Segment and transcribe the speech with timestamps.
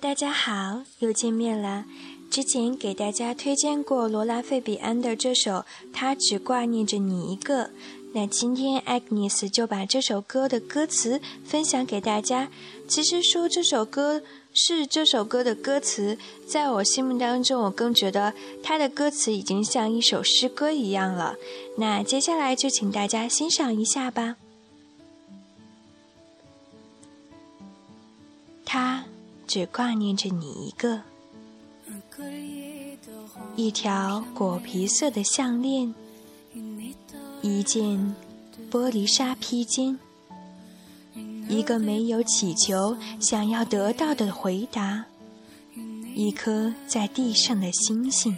[0.00, 1.84] 大家好，又见面了。
[2.30, 5.52] 之前给大家推荐过罗拉费比安的这首
[5.92, 7.66] 《他只挂念着你一个》，
[8.14, 12.48] 那今天 Agnes 就把这首歌的歌词分享给大家。
[12.88, 14.22] 其实说这首歌
[14.54, 18.32] 是这首歌的歌词，在我心目当中，我更觉得
[18.62, 21.36] 它的歌词已经像一首诗歌一样了。
[21.76, 24.36] 那接下来就请大家欣赏一下吧。
[29.50, 31.00] 只挂念着你一个，
[33.56, 35.92] 一条果皮色的项链，
[37.42, 38.14] 一件
[38.70, 39.98] 玻璃纱披肩，
[41.48, 45.04] 一个没有祈求想要得到的回答，
[46.14, 48.36] 一颗在地上的星星，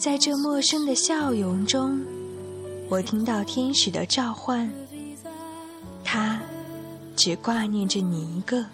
[0.00, 2.02] 在这陌生的笑容中，
[2.88, 4.72] 我听到天使的召唤，
[6.02, 6.40] 他。
[7.20, 8.64] 只挂念着你一个，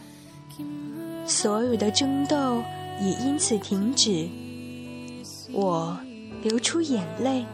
[1.27, 2.63] 所有的争斗
[3.01, 4.29] 也因此停止。
[5.53, 5.97] 我
[6.43, 7.45] 流出眼泪，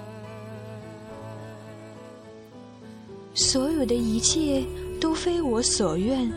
[3.34, 4.64] 所有的一切
[5.00, 6.30] 都非我所愿。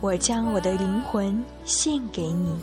[0.00, 2.54] 我将我的灵魂献给你，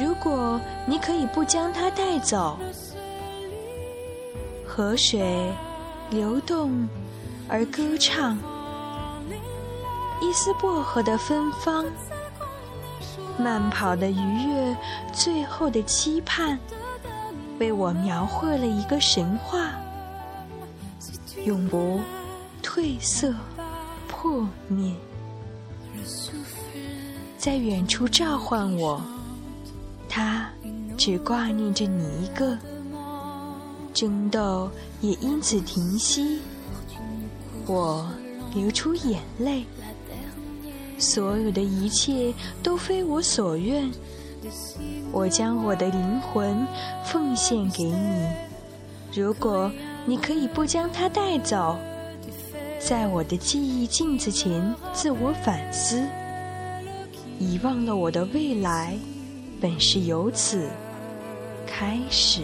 [0.00, 2.56] 如果你可以不将它带走，
[4.64, 5.50] 河水
[6.10, 6.88] 流动。
[7.50, 8.36] 而歌唱，
[10.20, 11.84] 一丝薄荷的芬芳，
[13.38, 14.76] 慢跑的愉悦，
[15.12, 16.58] 最后的期盼，
[17.58, 19.70] 为我描绘了一个神话，
[21.44, 22.00] 永不
[22.62, 23.32] 褪色
[24.08, 24.92] 破灭，
[27.38, 29.00] 在远处召唤我，
[30.08, 30.48] 他
[30.96, 32.58] 只挂念着你一个，
[33.94, 34.68] 争斗
[35.00, 36.40] 也因此停息。
[37.66, 38.10] 我
[38.54, 39.64] 流出眼泪，
[40.98, 43.90] 所有的一切都非我所愿。
[45.10, 46.66] 我将我的灵魂
[47.04, 48.26] 奉献给你，
[49.12, 49.70] 如果
[50.04, 51.76] 你可以不将它带走，
[52.78, 56.02] 在我的记忆镜子前自我反思，
[57.38, 58.96] 遗忘了我的未来，
[59.60, 60.68] 本是由此
[61.66, 62.42] 开始。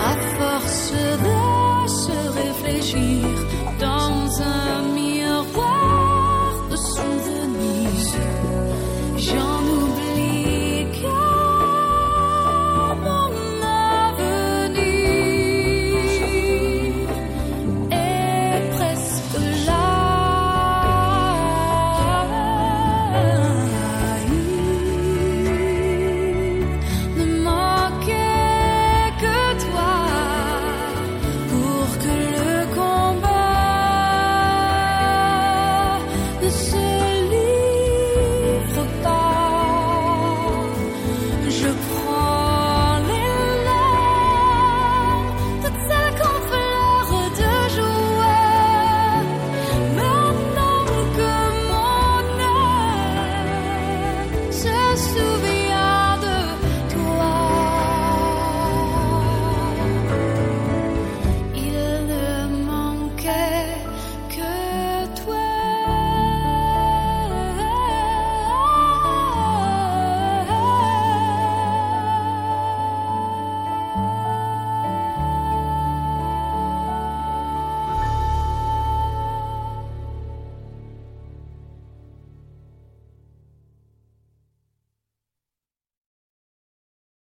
[0.10, 0.94] à force
[1.26, 1.40] de
[1.88, 3.27] se réfléchir.
[54.98, 55.57] Souvenir